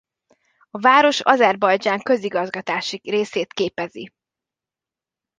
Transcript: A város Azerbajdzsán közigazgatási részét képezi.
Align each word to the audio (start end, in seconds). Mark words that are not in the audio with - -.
A 0.69 0.79
város 0.79 1.19
Azerbajdzsán 1.19 2.01
közigazgatási 2.01 3.01
részét 3.03 3.53
képezi. 3.53 4.11